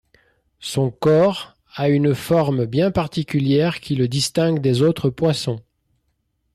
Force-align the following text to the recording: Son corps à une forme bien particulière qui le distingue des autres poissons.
Son 0.61 0.89
corps 0.89 1.57
à 1.75 1.87
une 1.87 2.15
forme 2.15 2.65
bien 2.65 2.89
particulière 2.89 3.79
qui 3.79 3.93
le 3.93 4.07
distingue 4.07 4.57
des 4.57 4.81
autres 4.81 5.11
poissons. 5.11 5.61